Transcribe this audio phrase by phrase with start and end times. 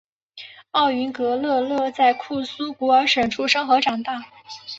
[0.71, 4.23] 奥云格日勒在库苏古尔省出生和长大。